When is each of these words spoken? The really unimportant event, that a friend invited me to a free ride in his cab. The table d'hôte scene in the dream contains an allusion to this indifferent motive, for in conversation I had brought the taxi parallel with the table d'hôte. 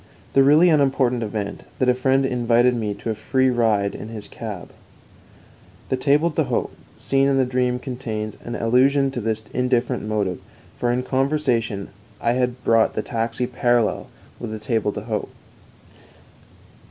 The 0.33 0.41
really 0.41 0.69
unimportant 0.69 1.21
event, 1.21 1.61
that 1.77 1.87
a 1.87 1.93
friend 1.93 2.25
invited 2.25 2.75
me 2.75 2.95
to 2.95 3.11
a 3.11 3.13
free 3.13 3.51
ride 3.51 3.93
in 3.93 4.07
his 4.07 4.27
cab. 4.27 4.71
The 5.89 5.95
table 5.95 6.31
d'hôte 6.31 6.71
scene 6.97 7.27
in 7.27 7.37
the 7.37 7.45
dream 7.45 7.77
contains 7.77 8.35
an 8.43 8.55
allusion 8.55 9.11
to 9.11 9.21
this 9.21 9.43
indifferent 9.53 10.01
motive, 10.07 10.39
for 10.75 10.91
in 10.91 11.03
conversation 11.03 11.89
I 12.19 12.31
had 12.31 12.63
brought 12.63 12.95
the 12.95 13.03
taxi 13.03 13.45
parallel 13.45 14.07
with 14.39 14.49
the 14.49 14.57
table 14.57 14.91
d'hôte. 14.91 15.29